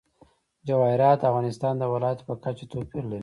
جواهرات 0.67 1.17
د 1.21 1.27
افغانستان 1.31 1.73
د 1.77 1.83
ولایاتو 1.93 2.27
په 2.29 2.35
کچه 2.43 2.65
توپیر 2.71 3.03
لري. 3.11 3.19